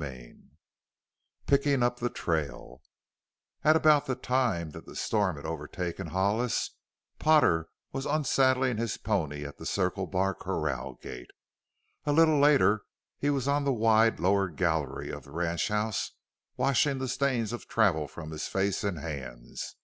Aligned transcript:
CHAPTER 0.00 0.16
XI 0.16 0.36
PICKING 1.46 1.82
UP 1.82 1.98
THE 1.98 2.08
TRAIL 2.08 2.80
At 3.62 3.76
about 3.76 4.06
the 4.06 4.14
time 4.14 4.70
that 4.70 4.86
the 4.86 4.96
storm 4.96 5.36
had 5.36 5.44
overtaken 5.44 6.06
Hollis, 6.06 6.70
Potter 7.18 7.68
was 7.92 8.06
unsaddling 8.06 8.78
his 8.78 8.96
pony 8.96 9.44
at 9.44 9.58
the 9.58 9.66
Circle 9.66 10.06
Bar 10.06 10.34
corral 10.36 10.94
gate. 11.02 11.32
A 12.06 12.14
little 12.14 12.38
later 12.38 12.80
he 13.18 13.28
was 13.28 13.46
on 13.46 13.64
the 13.64 13.74
wide 13.74 14.18
lower 14.18 14.48
gallery 14.48 15.10
of 15.10 15.24
the 15.24 15.32
ranchhouse 15.32 16.12
washing 16.56 16.96
the 16.98 17.06
stains 17.06 17.52
of 17.52 17.68
travel 17.68 18.08
from 18.08 18.30
his 18.30 18.48
face 18.48 18.82
and 18.82 18.98
hands. 19.00 19.76